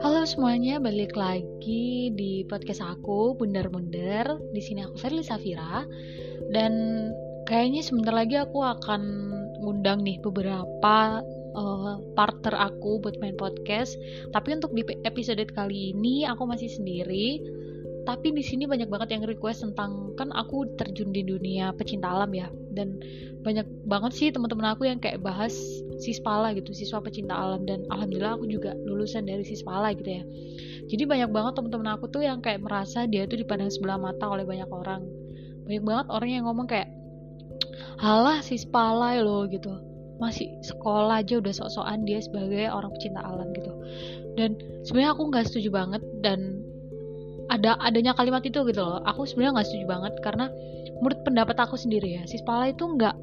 Halo 0.00 0.24
semuanya, 0.24 0.80
balik 0.80 1.12
lagi 1.12 2.08
di 2.16 2.48
podcast 2.48 2.80
aku 2.80 3.36
Bundar-Bundar. 3.36 4.40
Di 4.56 4.62
sini 4.64 4.88
aku 4.88 4.96
Ferli 4.96 5.20
Safira 5.20 5.84
dan 6.56 6.72
kayaknya 7.44 7.84
sebentar 7.84 8.16
lagi 8.16 8.40
aku 8.40 8.64
akan 8.64 9.02
ngundang 9.60 10.00
nih 10.00 10.16
beberapa 10.24 11.20
uh, 11.52 12.00
partner 12.16 12.56
aku 12.56 13.04
buat 13.04 13.20
main 13.20 13.36
podcast. 13.36 14.00
Tapi 14.32 14.56
untuk 14.56 14.72
di 14.72 14.80
episode 15.04 15.44
kali 15.52 15.92
ini 15.92 16.24
aku 16.24 16.48
masih 16.48 16.72
sendiri. 16.72 17.36
Tapi 18.00 18.32
di 18.32 18.40
sini 18.40 18.64
banyak 18.64 18.88
banget 18.88 19.18
yang 19.18 19.22
request 19.28 19.64
tentang 19.66 20.16
kan 20.16 20.32
aku 20.32 20.64
terjun 20.80 21.12
di 21.12 21.20
dunia 21.20 21.72
pecinta 21.76 22.10
alam 22.10 22.32
ya 22.32 22.48
dan 22.72 22.96
banyak 23.40 23.66
banget 23.84 24.12
sih 24.16 24.28
teman-teman 24.32 24.72
aku 24.72 24.88
yang 24.88 25.00
kayak 25.00 25.20
bahas 25.20 25.52
sispala 26.00 26.52
gitu 26.56 26.72
siswa 26.72 27.00
pecinta 27.04 27.36
alam 27.36 27.64
dan 27.68 27.84
alhamdulillah 27.92 28.40
aku 28.40 28.48
juga 28.48 28.72
lulusan 28.84 29.28
dari 29.28 29.44
sispala 29.44 29.92
gitu 29.96 30.10
ya. 30.20 30.22
Jadi 30.90 31.02
banyak 31.06 31.30
banget 31.30 31.52
teman-teman 31.60 31.88
aku 31.94 32.08
tuh 32.08 32.24
yang 32.24 32.40
kayak 32.42 32.64
merasa 32.64 33.04
dia 33.06 33.28
tuh 33.28 33.38
dipandang 33.38 33.70
sebelah 33.70 34.00
mata 34.00 34.26
oleh 34.26 34.42
banyak 34.42 34.68
orang. 34.68 35.04
Banyak 35.68 35.84
banget 35.84 36.06
orang 36.08 36.30
yang 36.30 36.44
ngomong 36.48 36.66
kayak 36.66 36.88
halah 38.00 38.40
sispala 38.40 39.16
lo 39.20 39.44
gitu. 39.48 39.70
Masih 40.20 40.52
sekolah 40.60 41.24
aja 41.24 41.40
udah 41.40 41.52
sok-sokan 41.52 42.04
dia 42.04 42.20
sebagai 42.20 42.68
orang 42.68 42.92
pecinta 42.92 43.24
alam 43.24 43.48
gitu. 43.56 43.72
Dan 44.36 44.56
sebenarnya 44.84 45.16
aku 45.16 45.22
nggak 45.32 45.44
setuju 45.48 45.68
banget 45.72 46.02
dan 46.20 46.59
ada 47.50 47.74
adanya 47.82 48.14
kalimat 48.14 48.40
itu 48.46 48.62
gitu 48.62 48.80
loh. 48.80 49.02
Aku 49.02 49.26
sebenarnya 49.26 49.60
nggak 49.60 49.68
setuju 49.68 49.86
banget 49.90 50.14
karena 50.22 50.46
menurut 51.02 51.20
pendapat 51.26 51.56
aku 51.58 51.74
sendiri 51.74 52.20
ya 52.20 52.22
sispala 52.30 52.70
itu 52.70 52.86
nggak 52.86 53.16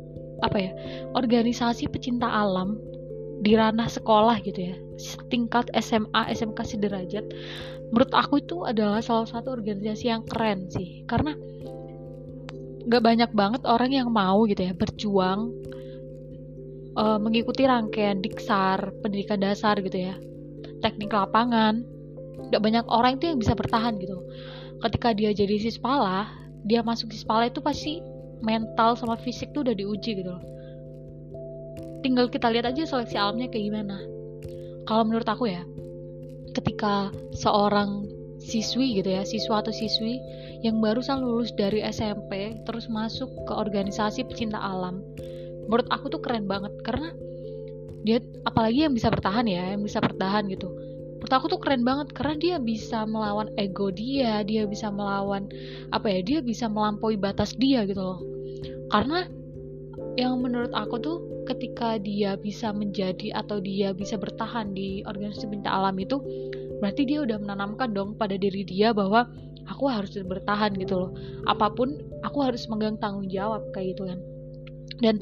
apa 0.44 0.58
ya 0.60 0.72
organisasi 1.18 1.90
pecinta 1.90 2.30
alam 2.30 2.78
di 3.42 3.58
ranah 3.58 3.90
sekolah 3.90 4.38
gitu 4.46 4.74
ya 4.74 4.76
tingkat 5.30 5.70
SMA 5.78 6.34
SMK 6.34 6.60
sederajat 6.78 7.26
menurut 7.94 8.12
aku 8.14 8.42
itu 8.42 8.66
adalah 8.66 9.00
salah 9.00 9.30
satu 9.30 9.56
organisasi 9.56 10.12
yang 10.12 10.28
keren 10.28 10.68
sih. 10.68 11.08
Karena 11.08 11.32
gak 12.88 13.04
banyak 13.04 13.32
banget 13.36 13.62
orang 13.68 13.92
yang 13.92 14.10
mau 14.12 14.48
gitu 14.48 14.64
ya 14.64 14.72
berjuang 14.72 15.52
uh, 16.96 17.20
mengikuti 17.20 17.68
rangkaian 17.68 18.24
diksar 18.24 18.96
pendidikan 19.04 19.44
dasar 19.44 19.76
gitu 19.84 20.08
ya 20.08 20.16
teknik 20.80 21.12
lapangan 21.12 21.84
gak 22.54 22.62
banyak 22.64 22.86
orang 22.88 23.20
itu 23.20 23.34
yang 23.34 23.40
bisa 23.42 23.54
bertahan 23.58 23.98
gitu. 24.00 24.18
Ketika 24.82 25.12
dia 25.14 25.34
jadi 25.34 25.58
sispala 25.58 26.30
dia 26.68 26.84
masuk 26.84 27.16
sispala 27.16 27.48
itu 27.48 27.64
pasti 27.64 28.04
mental 28.44 29.00
sama 29.00 29.16
fisik 29.16 29.56
tuh 29.56 29.64
udah 29.64 29.76
diuji 29.76 30.20
gitu 30.20 30.30
loh. 30.30 30.44
Tinggal 32.04 32.28
kita 32.30 32.52
lihat 32.52 32.70
aja 32.70 32.84
seleksi 32.84 33.16
alamnya 33.16 33.48
kayak 33.48 33.66
gimana. 33.72 33.98
Kalau 34.84 35.04
menurut 35.08 35.28
aku 35.28 35.48
ya 35.48 35.64
ketika 36.56 37.12
seorang 37.38 38.08
siswi 38.42 38.98
gitu 39.02 39.14
ya 39.14 39.26
siswa 39.26 39.62
atau 39.62 39.74
siswi 39.74 40.18
yang 40.66 40.82
barusan 40.82 41.22
lulus 41.22 41.54
dari 41.54 41.86
SMP 41.86 42.62
terus 42.66 42.90
masuk 42.90 43.30
ke 43.46 43.54
organisasi 43.54 44.26
pecinta 44.26 44.58
alam 44.58 45.02
menurut 45.68 45.88
aku 45.90 46.12
tuh 46.12 46.22
keren 46.22 46.46
banget. 46.46 46.76
Karena 46.84 47.12
dia 48.04 48.20
apalagi 48.48 48.88
yang 48.88 48.94
bisa 48.96 49.12
bertahan 49.12 49.48
ya 49.48 49.76
yang 49.76 49.84
bisa 49.84 50.00
bertahan 50.00 50.48
gitu 50.52 50.72
menurut 51.28 51.44
aku 51.44 51.52
tuh 51.52 51.60
keren 51.60 51.84
banget 51.84 52.08
karena 52.16 52.36
dia 52.40 52.56
bisa 52.56 53.04
melawan 53.04 53.52
ego 53.60 53.92
dia 53.92 54.48
dia 54.48 54.64
bisa 54.64 54.88
melawan 54.88 55.52
apa 55.92 56.08
ya 56.08 56.24
dia 56.24 56.40
bisa 56.40 56.72
melampaui 56.72 57.20
batas 57.20 57.52
dia 57.60 57.84
gitu 57.84 58.00
loh. 58.00 58.24
Karena 58.88 59.28
yang 60.16 60.40
menurut 60.40 60.72
aku 60.72 60.96
tuh 61.04 61.20
ketika 61.52 62.00
dia 62.00 62.40
bisa 62.40 62.72
menjadi 62.72 63.36
atau 63.44 63.60
dia 63.60 63.92
bisa 63.92 64.16
bertahan 64.16 64.72
di 64.72 65.04
organisasi 65.04 65.52
pencipta 65.52 65.68
alam 65.68 66.00
itu 66.00 66.16
berarti 66.80 67.04
dia 67.04 67.20
udah 67.28 67.44
menanamkan 67.44 67.92
dong 67.92 68.16
pada 68.16 68.40
diri 68.40 68.64
dia 68.64 68.96
bahwa 68.96 69.28
aku 69.68 69.84
harus 69.92 70.16
bertahan 70.16 70.80
gitu 70.80 70.96
loh. 70.96 71.12
Apa 71.52 71.76
pun 71.76 72.08
aku 72.24 72.40
harus 72.40 72.64
megang 72.72 72.96
tanggung 73.04 73.28
jawab 73.28 73.68
kayak 73.76 74.00
gitu 74.00 74.08
kan. 74.08 74.20
Dan 75.04 75.20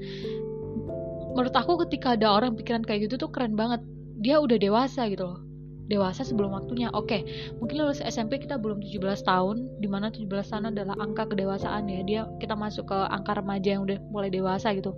menurut 1.34 1.58
aku 1.58 1.82
ketika 1.90 2.14
ada 2.14 2.30
orang 2.30 2.54
pikiran 2.54 2.86
kayak 2.86 3.10
gitu 3.10 3.26
tuh 3.26 3.34
keren 3.34 3.58
banget. 3.58 3.82
Dia 4.22 4.38
udah 4.38 4.62
dewasa 4.62 5.10
gitu 5.10 5.26
loh 5.34 5.46
dewasa 5.86 6.26
sebelum 6.26 6.54
waktunya. 6.54 6.90
Oke, 6.94 7.26
mungkin 7.62 7.86
lulus 7.86 8.02
SMP 8.02 8.42
kita 8.42 8.58
belum 8.58 8.82
17 8.82 9.22
tahun, 9.22 9.82
di 9.82 9.88
mana 9.90 10.10
17 10.10 10.26
tahun 10.26 10.66
adalah 10.74 10.98
angka 10.98 11.30
kedewasaan 11.30 11.86
ya. 11.90 12.02
Dia 12.06 12.22
kita 12.42 12.58
masuk 12.58 12.90
ke 12.90 12.98
angka 12.98 13.38
remaja 13.38 13.78
yang 13.78 13.86
udah 13.86 13.98
mulai 14.10 14.30
dewasa 14.34 14.74
gitu. 14.74 14.98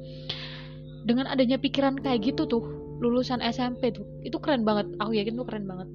Dengan 1.07 1.27
adanya 1.27 1.59
pikiran 1.59 1.99
kayak 1.99 2.35
gitu 2.35 2.47
tuh, 2.47 2.63
lulusan 2.99 3.39
SMP 3.43 3.91
tuh, 3.91 4.07
itu 4.23 4.35
keren 4.39 4.63
banget. 4.63 4.91
Aku 4.99 5.11
yakin 5.15 5.35
tuh 5.35 5.47
keren 5.47 5.67
banget. 5.67 5.87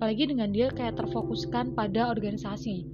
Apalagi 0.00 0.24
dengan 0.28 0.52
dia 0.52 0.68
kayak 0.72 1.00
terfokuskan 1.00 1.72
pada 1.72 2.12
organisasi. 2.12 2.84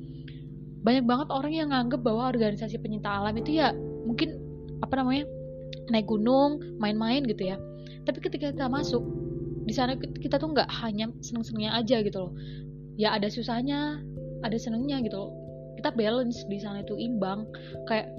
Banyak 0.80 1.04
banget 1.04 1.28
orang 1.28 1.52
yang 1.52 1.68
nganggep 1.74 2.00
bahwa 2.00 2.30
organisasi 2.32 2.80
penyinta 2.80 3.12
alam 3.12 3.36
itu 3.36 3.60
ya 3.60 3.76
mungkin 4.08 4.40
apa 4.80 4.96
namanya 4.96 5.28
naik 5.92 6.08
gunung, 6.08 6.62
main-main 6.80 7.26
gitu 7.26 7.52
ya. 7.52 7.60
Tapi 8.08 8.18
ketika 8.24 8.48
kita 8.54 8.66
masuk, 8.70 9.04
di 9.70 9.74
sana 9.78 9.94
kita 9.94 10.42
tuh 10.42 10.50
nggak 10.50 10.66
hanya 10.82 11.06
seneng-senengnya 11.22 11.78
aja 11.78 12.02
gitu 12.02 12.18
loh. 12.26 12.32
Ya 12.98 13.14
ada 13.14 13.30
susahnya 13.30 14.02
ada 14.42 14.58
senengnya 14.58 14.98
gitu 15.06 15.14
loh. 15.14 15.30
Kita 15.78 15.94
balance 15.94 16.42
di 16.50 16.58
sana 16.58 16.82
itu 16.82 16.98
imbang. 16.98 17.46
Kayak 17.86 18.10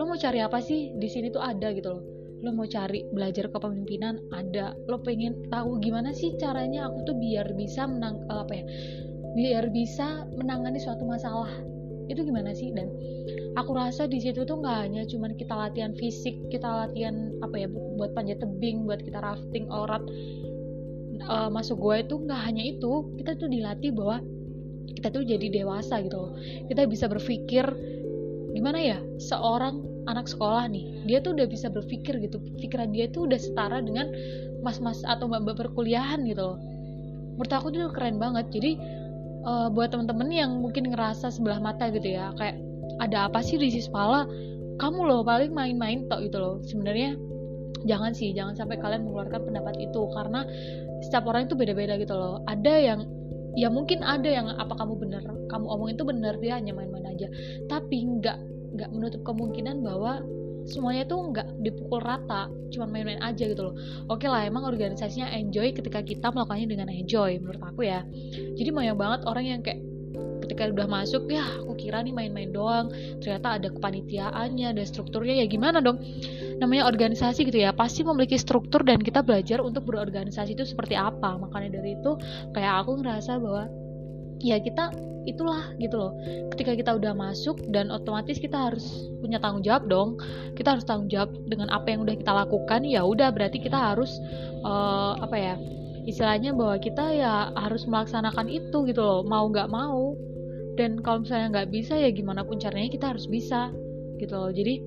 lo 0.00 0.08
mau 0.08 0.16
cari 0.16 0.40
apa 0.40 0.56
sih 0.64 0.96
di 0.96 1.04
sini 1.04 1.28
tuh 1.28 1.44
ada 1.44 1.68
gitu 1.76 2.00
loh. 2.00 2.02
Lo 2.40 2.56
mau 2.56 2.64
cari 2.64 3.04
belajar 3.12 3.52
kepemimpinan 3.52 4.16
ada. 4.32 4.72
Lo 4.88 5.04
pengen 5.04 5.36
tahu 5.52 5.84
gimana 5.84 6.16
sih 6.16 6.32
caranya 6.40 6.88
aku 6.88 7.12
tuh 7.12 7.16
biar 7.20 7.52
bisa 7.52 7.84
menang 7.84 8.24
apa 8.32 8.52
ya 8.56 8.64
biar 9.36 9.68
bisa 9.70 10.26
menangani 10.34 10.80
suatu 10.80 11.04
masalah 11.04 11.52
itu 12.08 12.20
gimana 12.24 12.56
sih? 12.56 12.72
Dan 12.72 12.88
aku 13.54 13.76
rasa 13.76 14.08
di 14.08 14.18
situ 14.20 14.44
tuh 14.44 14.58
nggak 14.60 14.76
hanya 14.88 15.02
cuman 15.04 15.36
kita 15.36 15.54
latihan 15.54 15.92
fisik 15.96 16.36
kita 16.48 16.88
latihan 16.88 17.32
apa 17.44 17.56
ya 17.60 17.68
buat 17.70 18.12
panjat 18.16 18.40
tebing 18.40 18.88
buat 18.88 19.00
kita 19.04 19.20
rafting 19.20 19.68
orat 19.68 20.02
uh, 21.28 21.50
masuk 21.52 21.76
gua 21.78 22.00
itu 22.00 22.16
nggak 22.16 22.40
hanya 22.42 22.64
itu. 22.64 23.12
Kita 23.20 23.36
tuh 23.36 23.48
dilatih 23.52 23.92
bahwa 23.92 24.24
kita 24.98 25.08
tuh 25.14 25.22
jadi 25.22 25.46
dewasa 25.62 26.00
gitu 26.02 26.16
loh. 26.16 26.32
Kita 26.66 26.88
bisa 26.88 27.06
berpikir 27.06 27.64
gimana 28.56 28.80
ya 28.80 28.98
seorang 29.22 29.84
anak 30.08 30.24
sekolah 30.24 30.64
nih 30.72 31.04
dia 31.04 31.20
tuh 31.20 31.36
udah 31.36 31.46
bisa 31.46 31.68
berpikir 31.68 32.16
gitu. 32.24 32.40
Pikiran 32.58 32.90
dia 32.90 33.06
tuh 33.12 33.28
udah 33.28 33.38
setara 33.38 33.78
dengan 33.84 34.08
mas-mas 34.64 35.04
atau 35.04 35.28
mbak-mbak 35.28 35.68
perkuliahan 35.68 36.24
gitu 36.24 36.42
loh. 36.42 36.58
Menurut 37.38 37.52
aku 37.54 37.70
tuh 37.70 37.92
keren 37.94 38.18
banget. 38.18 38.50
Jadi 38.50 38.74
uh, 39.44 39.68
buat 39.70 39.92
temen-temen 39.92 40.28
yang 40.32 40.50
mungkin 40.58 40.90
ngerasa 40.90 41.30
sebelah 41.30 41.60
mata 41.62 41.90
gitu 41.92 42.16
ya 42.16 42.32
kayak 42.38 42.58
ada 42.98 43.30
apa 43.30 43.44
sih 43.44 43.60
di 43.60 43.70
Sispala? 43.70 44.26
Kamu 44.78 45.06
loh 45.06 45.22
paling 45.26 45.50
main-main 45.50 46.06
tok 46.06 46.26
gitu 46.26 46.38
loh. 46.38 46.56
Sebenarnya 46.62 47.18
jangan 47.86 48.10
sih 48.14 48.34
jangan 48.34 48.58
sampai 48.58 48.78
kalian 48.78 49.06
mengeluarkan 49.06 49.46
pendapat 49.46 49.74
itu 49.78 50.00
karena 50.14 50.42
setiap 51.06 51.30
orang 51.30 51.46
itu 51.46 51.54
beda-beda 51.54 51.94
gitu 51.98 52.14
loh. 52.14 52.42
Ada 52.46 52.74
yang 52.78 53.00
ya 53.58 53.68
mungkin 53.70 54.02
ada 54.06 54.26
yang 54.26 54.46
apa 54.54 54.74
kamu 54.78 54.94
bener? 54.98 55.22
Kamu 55.50 55.66
omongin 55.66 55.94
itu 55.98 56.06
bener 56.06 56.34
dia 56.38 56.58
hanya 56.58 56.74
main-main 56.74 57.06
aja. 57.10 57.26
Tapi 57.66 57.96
nggak 58.18 58.38
nggak 58.78 58.90
menutup 58.94 59.22
kemungkinan 59.26 59.82
bahwa 59.82 60.22
semuanya 60.68 61.08
tuh 61.08 61.32
nggak 61.32 61.64
dipukul 61.64 62.00
rata 62.04 62.52
cuma 62.68 62.84
main-main 62.84 63.18
aja 63.24 63.48
gitu 63.48 63.72
loh. 63.72 63.74
Oke 64.12 64.28
lah 64.28 64.44
emang 64.44 64.68
organisasinya 64.68 65.32
enjoy 65.32 65.72
ketika 65.72 66.04
kita 66.04 66.28
melakukannya 66.28 66.68
dengan 66.68 66.88
enjoy 66.92 67.40
menurut 67.40 67.62
aku 67.64 67.88
ya. 67.88 68.04
Jadi 68.54 68.68
banyak 68.68 68.96
banget 68.96 69.20
orang 69.24 69.44
yang 69.48 69.60
kayak 69.64 69.80
ketika 70.44 70.70
udah 70.72 70.88
masuk 70.88 71.28
ya 71.28 71.44
aku 71.60 71.76
kira 71.76 72.00
nih 72.00 72.14
main-main 72.14 72.48
doang 72.48 72.88
ternyata 73.20 73.60
ada 73.60 73.68
kepanitiaannya 73.68 74.66
ada 74.72 74.82
strukturnya 74.84 75.44
ya 75.44 75.46
gimana 75.48 75.80
dong? 75.80 76.00
Namanya 76.60 76.88
organisasi 76.88 77.48
gitu 77.48 77.64
ya 77.64 77.72
pasti 77.72 78.04
memiliki 78.04 78.36
struktur 78.36 78.84
dan 78.84 79.00
kita 79.00 79.24
belajar 79.24 79.64
untuk 79.64 79.88
berorganisasi 79.88 80.56
itu 80.56 80.64
seperti 80.68 80.94
apa. 80.94 81.36
Makanya 81.40 81.80
dari 81.80 81.96
itu 81.96 82.16
kayak 82.52 82.84
aku 82.84 83.00
ngerasa 83.00 83.40
bahwa 83.40 83.87
ya 84.38 84.58
kita 84.62 84.90
itulah 85.28 85.76
gitu 85.76 86.00
loh. 86.00 86.12
Ketika 86.56 86.72
kita 86.72 86.96
udah 86.96 87.12
masuk 87.12 87.60
dan 87.68 87.92
otomatis 87.92 88.40
kita 88.40 88.72
harus 88.72 89.12
punya 89.20 89.36
tanggung 89.36 89.60
jawab 89.60 89.84
dong. 89.86 90.16
Kita 90.56 90.78
harus 90.78 90.88
tanggung 90.88 91.12
jawab 91.12 91.36
dengan 91.44 91.68
apa 91.68 91.92
yang 91.92 92.08
udah 92.08 92.16
kita 92.16 92.32
lakukan 92.32 92.80
ya 92.88 93.04
udah 93.04 93.28
berarti 93.28 93.60
kita 93.60 93.76
harus 93.76 94.16
uh, 94.64 95.20
apa 95.20 95.36
ya 95.36 95.54
istilahnya 96.08 96.56
bahwa 96.56 96.80
kita 96.80 97.04
ya 97.12 97.52
harus 97.52 97.84
melaksanakan 97.84 98.48
itu 98.48 98.88
gitu 98.88 99.00
loh 99.04 99.20
mau 99.26 99.44
nggak 99.52 99.68
mau. 99.68 100.16
Dan 100.80 101.02
kalau 101.02 101.26
misalnya 101.26 101.60
nggak 101.60 101.70
bisa 101.74 101.98
ya 101.98 102.08
gimana 102.08 102.46
pun 102.46 102.56
caranya 102.56 102.88
kita 102.88 103.12
harus 103.12 103.28
bisa 103.28 103.68
gitu 104.16 104.32
loh. 104.32 104.48
Jadi 104.54 104.80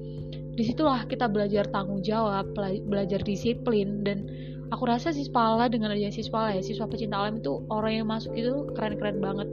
di 0.52 0.64
situlah 0.68 1.08
kita 1.08 1.32
belajar 1.32 1.70
tanggung 1.72 2.04
jawab 2.04 2.52
belajar 2.88 3.24
disiplin 3.24 4.04
dan 4.04 4.28
aku 4.72 4.84
rasa 4.88 5.12
siswa 5.12 5.68
dengan 5.68 5.92
adanya 5.92 6.10
siswa 6.16 6.56
ya 6.56 6.64
siswa 6.64 6.88
pecinta 6.88 7.20
alam 7.20 7.44
itu 7.44 7.62
orang 7.68 8.02
yang 8.02 8.08
masuk 8.08 8.32
itu 8.34 8.72
keren-keren 8.74 9.20
banget. 9.20 9.52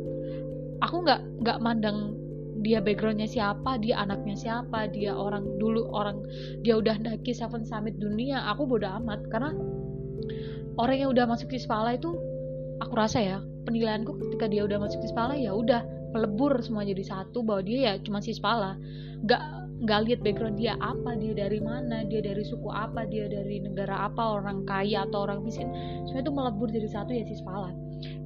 Aku 0.79 1.03
nggak 1.03 1.21
nggak 1.43 1.59
mandang 1.59 2.15
dia 2.63 2.83
backgroundnya 2.83 3.27
siapa 3.27 3.79
dia 3.79 3.99
anaknya 4.03 4.35
siapa 4.35 4.91
dia 4.91 5.15
orang 5.15 5.47
dulu 5.59 5.91
orang 5.95 6.23
dia 6.63 6.79
udah 6.79 6.99
daki 6.99 7.35
Seven 7.35 7.67
Summit 7.67 7.99
dunia 7.99 8.47
aku 8.47 8.65
bodoh 8.71 8.95
amat. 9.03 9.27
Karena 9.27 9.51
orang 10.79 10.97
yang 11.03 11.11
udah 11.11 11.27
masuk 11.27 11.51
di 11.51 11.59
Spala 11.59 11.99
itu 11.99 12.15
aku 12.79 12.95
rasa 12.95 13.19
ya 13.19 13.39
penilaianku 13.67 14.15
ketika 14.23 14.47
dia 14.47 14.63
udah 14.63 14.79
masuk 14.79 15.03
di 15.03 15.09
Spala 15.11 15.35
ya 15.35 15.51
udah 15.51 15.83
melebur 16.15 16.57
semua 16.65 16.87
jadi 16.87 17.05
satu 17.05 17.45
bahwa 17.45 17.67
dia 17.67 17.79
ya 17.91 17.93
cuma 18.01 18.23
si 18.23 18.31
Spala. 18.39 18.79
Nggak 19.27 19.43
nggak 19.79 20.01
lihat 20.11 20.21
background 20.27 20.59
dia 20.59 20.75
apa 20.83 21.15
dia 21.15 21.35
dari 21.39 21.63
mana 21.63 22.03
dia 22.03 22.19
dari 22.19 22.43
suku 22.43 22.67
apa 22.67 23.07
dia 23.07 23.31
dari 23.31 23.63
negara 23.63 24.11
apa 24.11 24.43
orang 24.43 24.67
kaya 24.67 25.07
atau 25.07 25.27
orang 25.27 25.47
miskin. 25.47 25.71
Semua 26.11 26.23
itu 26.23 26.33
melebur 26.35 26.69
jadi 26.71 26.91
satu 26.91 27.15
ya 27.15 27.23
si 27.23 27.39
Spala 27.39 27.71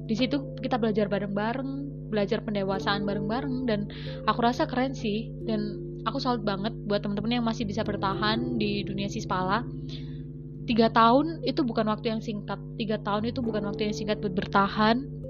di 0.03 0.15
situ 0.19 0.59
kita 0.59 0.75
belajar 0.75 1.07
bareng-bareng 1.07 1.93
belajar 2.11 2.43
pendewasaan 2.45 3.07
bareng-bareng 3.07 3.65
dan 3.65 3.89
aku 4.27 4.39
rasa 4.43 4.67
keren 4.67 4.93
sih. 4.93 5.31
Dan 5.47 5.79
aku 6.03 6.19
salut 6.19 6.43
banget 6.43 6.75
buat 6.85 7.01
teman-teman 7.01 7.41
yang 7.41 7.45
masih 7.47 7.63
bisa 7.63 7.81
bertahan 7.81 8.59
di 8.59 8.83
dunia 8.83 9.07
sispala 9.07 9.63
tiga 10.63 10.87
tahun 10.91 11.43
itu 11.43 11.63
bukan 11.63 11.87
waktu 11.91 12.11
yang 12.13 12.21
singkat. 12.23 12.59
Tiga 12.79 12.99
tahun 13.03 13.31
itu 13.31 13.39
bukan 13.43 13.67
waktu 13.67 13.91
yang 13.91 13.95
singkat 13.95 14.19
buat 14.19 14.35
bertahan 14.35 15.22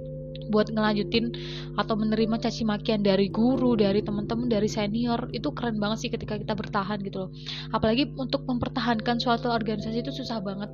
buat 0.51 0.69
ngelanjutin 0.69 1.33
atau 1.79 1.95
menerima 1.97 2.35
caci 2.41 2.67
makian 2.67 3.01
dari 3.01 3.31
guru, 3.31 3.73
dari 3.79 4.03
teman-teman, 4.03 4.51
dari 4.51 4.67
senior 4.67 5.29
itu 5.31 5.49
keren 5.55 5.79
banget 5.79 6.07
sih 6.07 6.11
ketika 6.11 6.37
kita 6.37 6.53
bertahan 6.53 6.99
gitu 7.01 7.27
loh. 7.27 7.29
Apalagi 7.71 8.11
untuk 8.17 8.43
mempertahankan 8.45 9.17
suatu 9.21 9.49
organisasi 9.49 10.03
itu 10.03 10.11
susah 10.11 10.43
banget. 10.43 10.69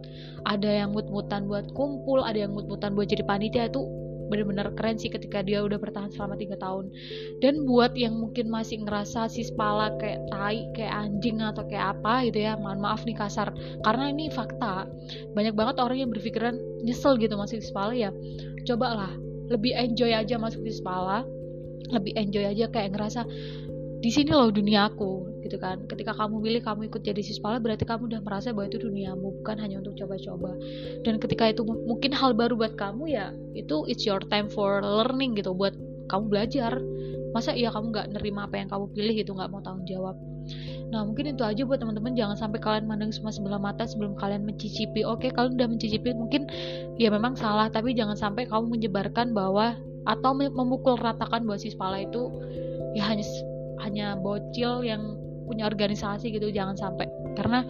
Ada 0.47 0.85
yang 0.85 0.95
mut-mutan 0.95 1.45
buat 1.45 1.71
kumpul, 1.75 2.25
ada 2.25 2.37
yang 2.47 2.55
mut-mutan 2.55 2.95
buat 2.97 3.07
jadi 3.07 3.23
panitia 3.23 3.69
itu 3.69 3.85
bener-bener 4.29 4.69
keren 4.77 4.95
sih 5.01 5.09
ketika 5.09 5.41
dia 5.41 5.65
udah 5.65 5.81
bertahan 5.81 6.13
selama 6.13 6.37
tiga 6.37 6.55
tahun 6.61 6.93
dan 7.41 7.65
buat 7.65 7.97
yang 7.97 8.13
mungkin 8.13 8.47
masih 8.53 8.85
ngerasa 8.85 9.25
si 9.27 9.41
spala 9.41 9.97
kayak 9.97 10.29
tai 10.29 10.69
kayak 10.77 10.93
anjing 10.93 11.41
atau 11.41 11.65
kayak 11.65 11.97
apa 11.97 12.29
gitu 12.29 12.45
ya 12.45 12.53
mohon 12.55 12.77
maaf 12.77 13.01
nih 13.09 13.17
kasar 13.17 13.49
karena 13.81 14.13
ini 14.13 14.29
fakta 14.29 14.85
banyak 15.33 15.57
banget 15.57 15.81
orang 15.81 15.97
yang 15.97 16.09
berpikiran 16.13 16.55
nyesel 16.85 17.17
gitu 17.17 17.33
masih 17.35 17.57
spala 17.65 17.97
ya 17.97 18.13
cobalah 18.69 19.28
lebih 19.49 19.73
enjoy 19.73 20.13
aja 20.13 20.37
masuk 20.37 20.61
di 20.61 20.71
Spala 20.71 21.25
lebih 21.89 22.13
enjoy 22.15 22.45
aja 22.45 22.69
kayak 22.69 22.93
ngerasa 22.93 23.25
di 23.99 24.07
sini 24.07 24.31
loh 24.31 24.47
duniaku 24.47 25.43
gitu 25.43 25.59
kan. 25.59 25.83
Ketika 25.87 26.15
kamu 26.15 26.39
pilih 26.39 26.61
kamu 26.63 26.81
ikut 26.87 27.01
jadi 27.03 27.19
sispala 27.19 27.59
berarti 27.59 27.83
kamu 27.83 28.07
udah 28.07 28.21
merasa 28.23 28.55
bahwa 28.55 28.71
itu 28.71 28.79
duniamu 28.79 29.43
bukan 29.43 29.59
hanya 29.59 29.83
untuk 29.83 29.99
coba-coba. 29.99 30.55
Dan 31.03 31.19
ketika 31.19 31.51
itu 31.51 31.67
mungkin 31.67 32.15
hal 32.15 32.31
baru 32.31 32.55
buat 32.55 32.79
kamu 32.79 33.11
ya 33.11 33.35
itu 33.55 33.83
it's 33.91 34.07
your 34.07 34.23
time 34.31 34.47
for 34.47 34.79
learning 34.79 35.35
gitu 35.35 35.51
buat 35.51 35.75
kamu 36.07 36.31
belajar. 36.31 36.79
Masa 37.35 37.51
iya 37.53 37.69
kamu 37.75 37.91
nggak 37.91 38.07
nerima 38.15 38.47
apa 38.47 38.55
yang 38.55 38.69
kamu 38.71 38.85
pilih 38.95 39.13
gitu 39.19 39.31
nggak 39.35 39.49
mau 39.51 39.59
tanggung 39.59 39.85
jawab 39.85 40.15
Nah 40.89 41.05
mungkin 41.05 41.33
itu 41.33 41.45
aja 41.45 41.61
buat 41.65 41.77
teman-teman 41.77 42.17
jangan 42.17 42.37
sampai 42.37 42.59
kalian 42.61 42.89
mandang 42.89 43.13
semua 43.13 43.29
sebelah 43.29 43.61
mata 43.61 43.85
sebelum 43.85 44.17
kalian 44.17 44.45
mencicipi. 44.45 45.05
Oke 45.05 45.29
kalian 45.29 45.57
udah 45.57 45.69
mencicipi 45.69 46.13
mungkin 46.17 46.49
ya 46.97 47.13
memang 47.13 47.37
salah 47.37 47.69
tapi 47.69 47.93
jangan 47.93 48.17
sampai 48.17 48.49
kamu 48.49 48.79
menyebarkan 48.79 49.31
bahwa 49.31 49.77
atau 50.09 50.31
memukul 50.33 50.97
ratakan 50.97 51.45
bahwa 51.45 51.59
si 51.61 51.69
Spala 51.69 52.01
itu 52.01 52.33
ya 52.97 53.05
hanya 53.05 53.25
hanya 53.85 54.07
bocil 54.17 54.81
yang 54.81 55.15
punya 55.45 55.65
organisasi 55.65 56.29
gitu 56.33 56.49
jangan 56.49 56.77
sampai 56.77 57.09
karena 57.37 57.65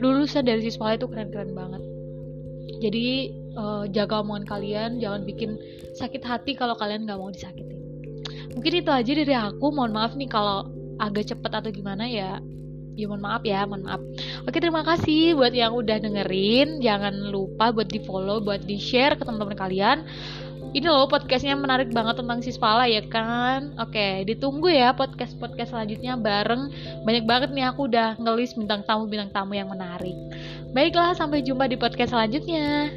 lulusan 0.00 0.44
dari 0.44 0.64
si 0.64 0.72
Spala 0.72 0.96
itu 0.96 1.08
keren-keren 1.08 1.52
banget. 1.52 1.82
Jadi 2.82 3.30
uh, 3.54 3.84
jaga 3.92 4.24
omongan 4.24 4.44
kalian 4.48 4.90
jangan 4.98 5.22
bikin 5.22 5.54
sakit 5.94 6.22
hati 6.24 6.52
kalau 6.56 6.74
kalian 6.74 7.04
nggak 7.06 7.18
mau 7.20 7.30
disakiti. 7.30 7.78
Mungkin 8.52 8.72
itu 8.84 8.90
aja 8.90 9.12
dari 9.12 9.34
aku. 9.34 9.72
Mohon 9.72 9.92
maaf 9.96 10.12
nih 10.18 10.28
kalau 10.28 10.68
agak 11.02 11.34
cepet 11.34 11.50
atau 11.50 11.70
gimana 11.74 12.06
ya? 12.06 12.38
Ya 12.92 13.08
mohon 13.08 13.24
maaf 13.24 13.42
ya 13.42 13.66
mohon 13.66 13.88
maaf. 13.88 14.00
Oke 14.46 14.62
terima 14.62 14.86
kasih 14.86 15.34
buat 15.34 15.50
yang 15.50 15.74
udah 15.74 15.98
dengerin. 15.98 16.78
Jangan 16.78 17.32
lupa 17.34 17.74
buat 17.74 17.90
di 17.90 17.98
follow 18.04 18.38
buat 18.38 18.62
di 18.62 18.78
share 18.78 19.18
ke 19.18 19.26
teman-teman 19.26 19.58
kalian. 19.58 20.06
Ini 20.72 20.88
loh 20.88 21.04
podcastnya 21.04 21.52
menarik 21.52 21.92
banget 21.92 22.24
tentang 22.24 22.40
Sispala 22.40 22.88
ya 22.88 23.04
kan? 23.04 23.76
Oke 23.76 24.24
ditunggu 24.24 24.72
ya 24.72 24.94
podcast 24.96 25.36
podcast 25.36 25.74
selanjutnya 25.74 26.16
bareng. 26.16 26.70
Banyak 27.04 27.24
banget 27.28 27.50
nih 27.52 27.66
aku 27.68 27.90
udah 27.90 28.16
ngelis 28.16 28.56
bintang 28.56 28.86
tamu 28.86 29.04
bintang 29.10 29.32
tamu 29.34 29.52
yang 29.52 29.68
menarik. 29.68 30.16
Baiklah 30.72 31.12
sampai 31.12 31.44
jumpa 31.44 31.68
di 31.68 31.76
podcast 31.76 32.16
selanjutnya 32.16 32.88